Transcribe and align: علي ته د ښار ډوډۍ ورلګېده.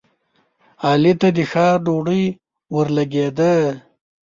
علي 0.87 1.13
ته 1.21 1.29
د 1.35 1.39
ښار 1.51 1.75
ډوډۍ 1.85 2.23
ورلګېده. 2.75 3.53